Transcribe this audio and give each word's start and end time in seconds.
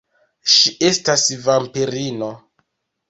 Ŝi 0.53 0.71
estas 0.87 1.27
vampirino. 1.49 2.31